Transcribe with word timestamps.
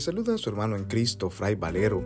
Saluda 0.00 0.34
a 0.34 0.38
su 0.38 0.48
hermano 0.48 0.76
en 0.76 0.84
Cristo, 0.84 1.28
Fray 1.28 1.56
Valero, 1.56 2.04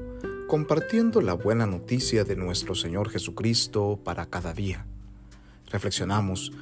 compartiendo 0.48 1.20
la 1.20 1.34
buena 1.34 1.66
noticia 1.66 2.24
de 2.24 2.36
nuestro 2.36 2.74
Señor 2.74 3.10
Jesucristo 3.10 4.00
para 4.02 4.24
cada 4.26 4.54
día. 4.54 4.86
Reflexionamos 5.70 6.52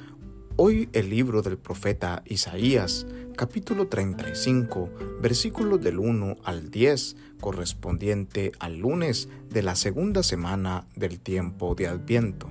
hoy 0.57 0.89
el 0.91 1.09
libro 1.09 1.41
del 1.41 1.57
profeta 1.57 2.21
Isaías, 2.25 3.07
capítulo 3.37 3.87
35, 3.87 4.89
versículos 5.21 5.79
del 5.79 5.99
1 5.99 6.35
al 6.43 6.69
10, 6.69 7.15
correspondiente 7.39 8.51
al 8.59 8.79
lunes 8.79 9.29
de 9.49 9.63
la 9.63 9.75
segunda 9.75 10.23
semana 10.23 10.85
del 10.97 11.21
tiempo 11.21 11.75
de 11.75 11.87
Adviento. 11.87 12.49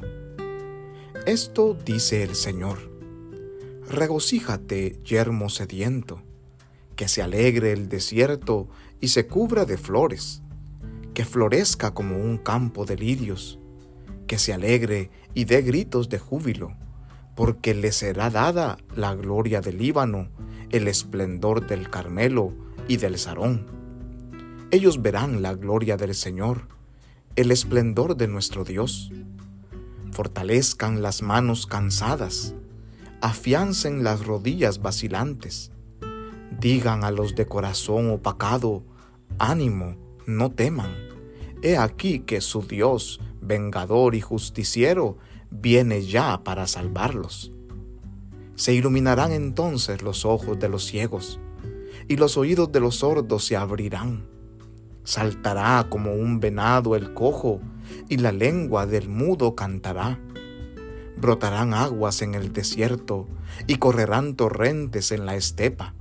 Esto 1.27 1.77
dice 1.85 2.23
el 2.23 2.35
Señor. 2.35 2.79
Regocíjate, 3.91 4.99
yermo 5.05 5.51
sediento 5.51 6.23
que 7.01 7.09
se 7.09 7.23
alegre 7.23 7.73
el 7.73 7.89
desierto 7.89 8.69
y 9.01 9.09
se 9.09 9.27
cubra 9.27 9.65
de 9.65 9.79
flores, 9.79 10.43
que 11.15 11.25
florezca 11.25 11.95
como 11.95 12.19
un 12.19 12.37
campo 12.37 12.85
de 12.85 12.97
lirios, 12.97 13.59
que 14.27 14.39
se 14.39 14.53
alegre 14.53 15.11
y 15.33 15.47
dé 15.47 15.63
gritos 15.63 16.11
de 16.11 16.19
júbilo, 16.19 16.77
porque 17.35 17.73
le 17.73 17.91
será 17.93 18.29
dada 18.29 18.77
la 18.95 19.15
gloria 19.15 19.63
del 19.63 19.79
Líbano, 19.79 20.29
el 20.69 20.89
esplendor 20.89 21.67
del 21.67 21.89
Carmelo 21.89 22.53
y 22.87 22.99
del 22.99 23.17
Sarón. 23.17 23.65
Ellos 24.71 25.01
verán 25.01 25.41
la 25.41 25.55
gloria 25.55 25.97
del 25.97 26.15
Señor, 26.15 26.69
el 27.35 27.51
esplendor 27.51 28.15
de 28.19 28.29
nuestro 28.29 28.63
Dios. 28.63 29.11
Fortalezcan 30.13 31.01
las 31.01 31.23
manos 31.23 31.67
cansadas, 31.67 32.55
afiancen 33.23 34.05
las 34.05 34.27
rodillas 34.27 34.83
vacilantes 34.83 35.73
Digan 36.61 37.05
a 37.05 37.11
los 37.11 37.35
de 37.35 37.47
corazón 37.47 38.11
opacado, 38.11 38.83
ánimo, 39.39 39.97
no 40.27 40.51
teman. 40.51 40.95
He 41.63 41.79
aquí 41.79 42.21
que 42.21 42.43
su 42.43 42.61
Dios, 42.61 43.19
vengador 43.41 44.15
y 44.15 44.21
justiciero, 44.21 45.17
viene 45.51 46.05
ya 46.05 46.45
para 46.45 46.67
salvarlos. 46.67 47.51
Se 48.57 48.75
iluminarán 48.75 49.33
entonces 49.33 50.03
los 50.03 50.27
ojos 50.27 50.59
de 50.59 50.69
los 50.69 50.85
ciegos, 50.85 51.41
y 52.09 52.17
los 52.17 52.37
oídos 52.37 52.71
de 52.71 52.81
los 52.81 52.97
sordos 52.97 53.47
se 53.47 53.57
abrirán. 53.57 54.27
Saltará 55.03 55.87
como 55.89 56.13
un 56.13 56.41
venado 56.41 56.95
el 56.95 57.15
cojo, 57.15 57.63
y 58.11 58.19
la 58.19 58.33
lengua 58.33 58.85
del 58.85 59.09
mudo 59.09 59.55
cantará. 59.55 60.21
Brotarán 61.17 61.73
aguas 61.73 62.21
en 62.21 62.35
el 62.35 62.53
desierto, 62.53 63.29
y 63.67 63.77
correrán 63.77 64.35
torrentes 64.37 65.11
en 65.11 65.25
la 65.25 65.37
estepa 65.37 65.95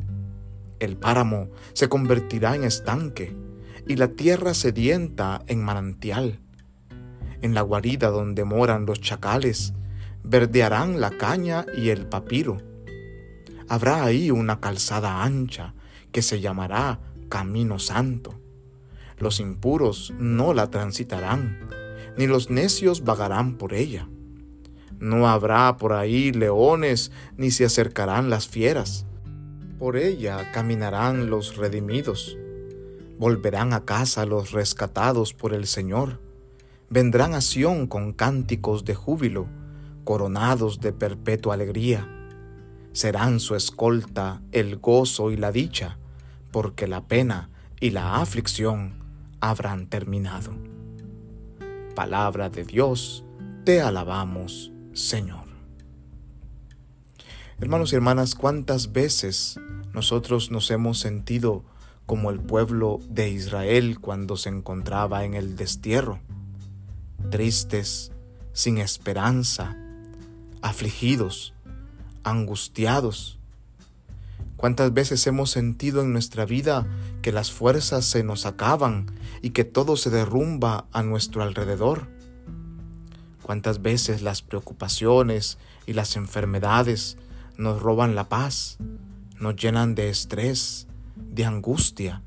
el 0.79 0.97
páramo 0.97 1.49
se 1.73 1.89
convertirá 1.89 2.55
en 2.55 2.63
estanque 2.63 3.35
y 3.87 3.95
la 3.95 4.09
tierra 4.09 4.53
sedienta 4.53 5.41
en 5.47 5.63
manantial. 5.63 6.39
En 7.41 7.53
la 7.53 7.61
guarida 7.61 8.09
donde 8.09 8.43
moran 8.43 8.85
los 8.85 9.01
chacales, 9.01 9.73
verdearán 10.23 10.99
la 10.99 11.11
caña 11.11 11.65
y 11.75 11.89
el 11.89 12.05
papiro. 12.05 12.57
Habrá 13.67 14.03
ahí 14.03 14.31
una 14.31 14.59
calzada 14.59 15.23
ancha 15.23 15.73
que 16.11 16.21
se 16.21 16.41
llamará 16.41 16.99
Camino 17.29 17.79
Santo. 17.79 18.39
Los 19.17 19.39
impuros 19.39 20.13
no 20.17 20.53
la 20.53 20.69
transitarán, 20.69 21.67
ni 22.17 22.27
los 22.27 22.49
necios 22.49 23.03
vagarán 23.03 23.57
por 23.57 23.73
ella. 23.73 24.07
No 24.99 25.29
habrá 25.29 25.77
por 25.77 25.93
ahí 25.93 26.31
leones, 26.31 27.11
ni 27.37 27.51
se 27.51 27.65
acercarán 27.65 28.29
las 28.29 28.47
fieras 28.47 29.05
por 29.79 29.95
ella 29.95 30.51
caminarán 30.51 31.29
los 31.29 31.55
redimidos. 31.55 32.37
Volverán 33.17 33.73
a 33.73 33.85
casa 33.85 34.25
los 34.25 34.51
rescatados 34.51 35.33
por 35.33 35.53
el 35.53 35.65
Señor. 35.65 36.19
Vendrán 36.89 37.33
a 37.33 37.41
Sión 37.41 37.87
con 37.87 38.11
cánticos 38.11 38.83
de 38.83 38.93
júbilo, 38.93 39.47
coronados 40.03 40.81
de 40.81 40.91
perpetua 40.91 41.53
alegría. 41.53 42.07
Serán 42.91 43.39
su 43.39 43.55
escolta 43.55 44.41
el 44.51 44.77
gozo 44.77 45.31
y 45.31 45.37
la 45.37 45.51
dicha, 45.51 45.97
porque 46.51 46.87
la 46.87 47.07
pena 47.07 47.49
y 47.79 47.91
la 47.91 48.17
aflicción 48.17 48.95
habrán 49.39 49.87
terminado. 49.87 50.51
Palabra 51.95 52.49
de 52.49 52.65
Dios, 52.65 53.23
te 53.63 53.81
alabamos, 53.81 54.71
Señor. 54.93 55.48
Hermanos 57.61 57.91
y 57.91 57.97
hermanas, 57.97 58.35
¿cuántas 58.35 58.93
veces 58.93 59.59
nosotros 59.93 60.49
nos 60.49 60.71
hemos 60.71 60.97
sentido 60.97 61.65
como 62.05 62.31
el 62.31 62.39
pueblo 62.39 63.01
de 63.09 63.31
Israel 63.31 63.99
cuando 63.99 64.37
se 64.37 64.47
encontraba 64.47 65.25
en 65.25 65.33
el 65.33 65.57
destierro? 65.57 66.21
Tristes, 67.31 68.13
sin 68.53 68.77
esperanza, 68.77 69.75
afligidos, 70.61 71.53
angustiados. 72.23 73.39
¿Cuántas 74.55 74.93
veces 74.93 75.27
hemos 75.27 75.51
sentido 75.51 76.01
en 76.01 76.13
nuestra 76.13 76.45
vida 76.45 76.87
que 77.21 77.33
las 77.33 77.51
fuerzas 77.51 78.05
se 78.05 78.23
nos 78.23 78.45
acaban 78.45 79.07
y 79.41 79.49
que 79.49 79.65
todo 79.65 79.97
se 79.97 80.09
derrumba 80.09 80.85
a 80.93 81.03
nuestro 81.03 81.43
alrededor? 81.43 82.07
¿Cuántas 83.43 83.81
veces 83.81 84.21
las 84.21 84.41
preocupaciones 84.41 85.57
y 85.85 85.91
las 85.91 86.15
enfermedades 86.15 87.17
nos 87.59 87.81
roban 87.81 88.15
la 88.15 88.29
paz, 88.29 88.77
nos 89.37 89.57
llenan 89.57 89.93
de 89.93 90.07
estrés, 90.09 90.87
de 91.17 91.43
angustia, 91.43 92.23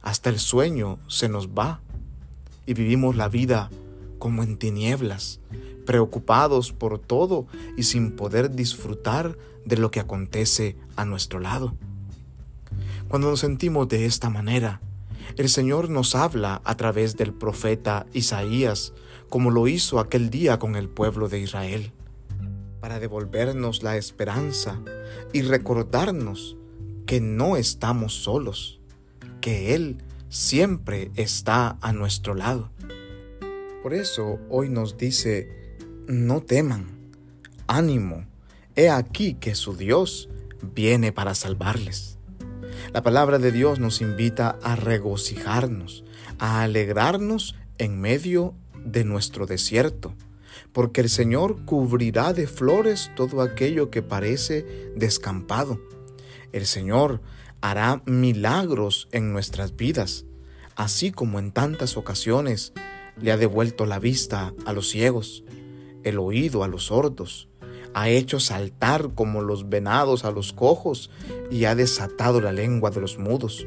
hasta 0.00 0.30
el 0.30 0.38
sueño 0.38 1.00
se 1.08 1.28
nos 1.28 1.48
va 1.48 1.80
y 2.66 2.74
vivimos 2.74 3.16
la 3.16 3.28
vida 3.28 3.68
como 4.20 4.44
en 4.44 4.56
tinieblas, 4.58 5.40
preocupados 5.86 6.72
por 6.72 7.00
todo 7.00 7.48
y 7.76 7.82
sin 7.82 8.12
poder 8.12 8.54
disfrutar 8.54 9.36
de 9.64 9.76
lo 9.76 9.90
que 9.90 9.98
acontece 9.98 10.76
a 10.94 11.04
nuestro 11.04 11.40
lado. 11.40 11.74
Cuando 13.08 13.28
nos 13.28 13.40
sentimos 13.40 13.88
de 13.88 14.06
esta 14.06 14.30
manera, 14.30 14.80
el 15.36 15.48
Señor 15.48 15.90
nos 15.90 16.14
habla 16.14 16.62
a 16.64 16.76
través 16.76 17.16
del 17.16 17.32
profeta 17.32 18.06
Isaías, 18.12 18.92
como 19.28 19.50
lo 19.50 19.66
hizo 19.66 19.98
aquel 19.98 20.30
día 20.30 20.60
con 20.60 20.76
el 20.76 20.88
pueblo 20.88 21.28
de 21.28 21.40
Israel 21.40 21.92
para 22.80 22.98
devolvernos 22.98 23.82
la 23.82 23.96
esperanza 23.96 24.80
y 25.32 25.42
recordarnos 25.42 26.56
que 27.06 27.20
no 27.20 27.56
estamos 27.56 28.14
solos, 28.14 28.80
que 29.40 29.74
Él 29.74 29.98
siempre 30.28 31.10
está 31.16 31.76
a 31.80 31.92
nuestro 31.92 32.34
lado. 32.34 32.70
Por 33.82 33.94
eso 33.94 34.38
hoy 34.48 34.68
nos 34.68 34.96
dice, 34.96 35.76
no 36.06 36.40
teman, 36.40 36.86
ánimo, 37.66 38.26
he 38.76 38.90
aquí 38.90 39.34
que 39.34 39.54
su 39.54 39.76
Dios 39.76 40.28
viene 40.74 41.12
para 41.12 41.34
salvarles. 41.34 42.18
La 42.92 43.02
palabra 43.02 43.38
de 43.38 43.52
Dios 43.52 43.78
nos 43.78 44.00
invita 44.00 44.58
a 44.62 44.76
regocijarnos, 44.76 46.04
a 46.38 46.62
alegrarnos 46.62 47.54
en 47.78 48.00
medio 48.00 48.54
de 48.84 49.04
nuestro 49.04 49.46
desierto 49.46 50.14
porque 50.72 51.00
el 51.00 51.08
Señor 51.08 51.64
cubrirá 51.64 52.32
de 52.32 52.46
flores 52.46 53.10
todo 53.16 53.42
aquello 53.42 53.90
que 53.90 54.02
parece 54.02 54.92
descampado. 54.96 55.80
El 56.52 56.66
Señor 56.66 57.20
hará 57.60 58.02
milagros 58.06 59.08
en 59.12 59.32
nuestras 59.32 59.76
vidas, 59.76 60.24
así 60.76 61.12
como 61.12 61.38
en 61.38 61.52
tantas 61.52 61.96
ocasiones 61.96 62.72
le 63.20 63.32
ha 63.32 63.36
devuelto 63.36 63.86
la 63.86 63.98
vista 63.98 64.54
a 64.64 64.72
los 64.72 64.88
ciegos, 64.88 65.44
el 66.04 66.18
oído 66.18 66.64
a 66.64 66.68
los 66.68 66.86
sordos, 66.86 67.48
ha 67.94 68.08
hecho 68.08 68.40
saltar 68.40 69.14
como 69.14 69.42
los 69.42 69.68
venados 69.68 70.24
a 70.24 70.30
los 70.30 70.52
cojos 70.52 71.10
y 71.50 71.64
ha 71.64 71.74
desatado 71.74 72.40
la 72.40 72.52
lengua 72.52 72.90
de 72.90 73.00
los 73.00 73.18
mudos. 73.18 73.66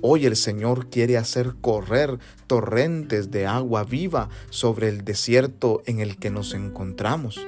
Hoy 0.00 0.26
el 0.26 0.36
Señor 0.36 0.90
quiere 0.90 1.16
hacer 1.16 1.56
correr 1.60 2.20
torrentes 2.46 3.32
de 3.32 3.46
agua 3.46 3.82
viva 3.82 4.28
sobre 4.48 4.88
el 4.88 5.04
desierto 5.04 5.82
en 5.86 5.98
el 5.98 6.16
que 6.18 6.30
nos 6.30 6.54
encontramos, 6.54 7.44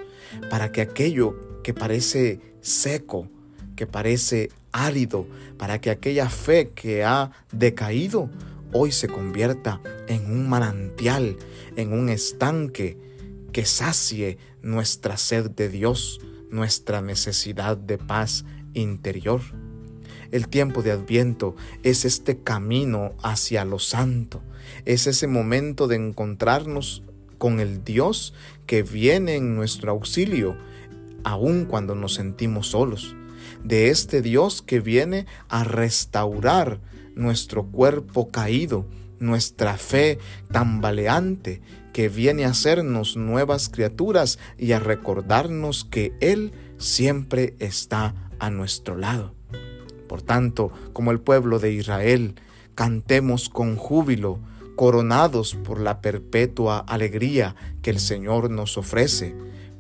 para 0.51 0.73
que 0.73 0.81
aquello 0.81 1.63
que 1.63 1.75
parece 1.75 2.41
seco, 2.61 3.29
que 3.77 3.87
parece 3.87 4.51
árido, 4.73 5.29
para 5.59 5.81
que 5.81 5.91
aquella 5.91 6.29
fe 6.29 6.71
que 6.71 7.05
ha 7.05 7.31
decaído, 7.53 8.29
hoy 8.73 8.91
se 8.91 9.07
convierta 9.07 9.81
en 10.09 10.25
un 10.25 10.49
manantial, 10.49 11.37
en 11.77 11.93
un 11.93 12.09
estanque 12.09 12.99
que 13.53 13.65
sacie 13.65 14.39
nuestra 14.61 15.17
sed 15.17 15.51
de 15.51 15.69
Dios, 15.69 16.21
nuestra 16.51 17.01
necesidad 17.01 17.77
de 17.77 17.97
paz 17.97 18.45
interior. 18.75 19.41
El 20.31 20.49
tiempo 20.49 20.83
de 20.83 20.93
Adviento 20.93 21.57
es 21.83 22.05
este 22.05 22.39
camino 22.39 23.13
hacia 23.23 23.65
lo 23.65 23.79
santo, 23.79 24.43
es 24.85 25.07
ese 25.07 25.27
momento 25.27 25.89
de 25.89 25.97
encontrarnos 25.97 27.03
con 27.39 27.61
el 27.61 27.85
Dios 27.85 28.35
que 28.67 28.83
viene 28.83 29.37
en 29.37 29.57
nuestro 29.57 29.91
auxilio, 29.93 30.57
aun 31.25 31.65
cuando 31.65 31.95
nos 31.95 32.15
sentimos 32.15 32.69
solos, 32.69 33.17
de 33.65 33.89
este 33.89 34.23
Dios 34.23 34.63
que 34.63 34.81
viene 34.81 35.27
a 35.49 35.65
restaurar 35.65 36.81
nuestro 37.15 37.67
cuerpo 37.67 38.29
caído, 38.29 38.87
nuestra 39.19 39.77
fe 39.77 40.19
tambaleante, 40.53 41.61
que 41.93 42.09
viene 42.09 42.45
a 42.45 42.51
hacernos 42.51 43.17
nuevas 43.17 43.69
criaturas 43.69 44.39
y 44.59 44.73
a 44.73 44.79
recordarnos 44.79 45.85
que 45.85 46.13
Él 46.21 46.53
siempre 46.79 47.55
está 47.59 48.15
a 48.39 48.51
nuestro 48.51 48.97
lado. 48.97 49.35
Por 50.11 50.23
tanto, 50.23 50.73
como 50.93 51.13
el 51.13 51.21
pueblo 51.21 51.61
de 51.61 51.73
Israel, 51.73 52.35
cantemos 52.75 53.49
con 53.49 53.77
júbilo, 53.77 54.41
coronados 54.75 55.55
por 55.55 55.81
la 55.81 56.01
perpetua 56.01 56.81
alegría 56.81 57.55
que 57.81 57.91
el 57.91 58.01
Señor 58.01 58.51
nos 58.51 58.77
ofrece, 58.77 59.37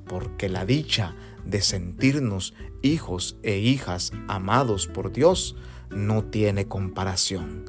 porque 0.06 0.48
la 0.48 0.64
dicha 0.64 1.16
de 1.44 1.60
sentirnos 1.62 2.54
hijos 2.80 3.38
e 3.42 3.58
hijas 3.58 4.12
amados 4.28 4.86
por 4.86 5.10
Dios 5.10 5.56
no 5.90 6.22
tiene 6.22 6.68
comparación. 6.68 7.64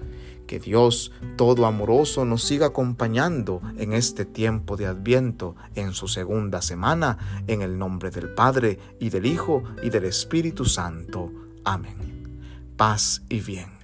Que 0.45 0.59
Dios 0.59 1.11
todo 1.37 1.65
amoroso 1.65 2.25
nos 2.25 2.43
siga 2.43 2.67
acompañando 2.67 3.63
en 3.79 3.93
este 3.93 4.23
tiempo 4.23 4.77
de 4.77 4.85
Adviento, 4.85 5.55
en 5.73 5.93
su 5.93 6.07
segunda 6.07 6.61
semana, 6.61 7.43
en 7.47 7.63
el 7.63 7.79
nombre 7.79 8.11
del 8.11 8.35
Padre 8.35 8.77
y 8.99 9.09
del 9.09 9.25
Hijo 9.25 9.63
y 9.81 9.89
del 9.89 10.03
Espíritu 10.03 10.65
Santo. 10.65 11.31
Amén. 11.63 12.10
Paz 12.81 13.21
y 13.29 13.41
bien. 13.41 13.80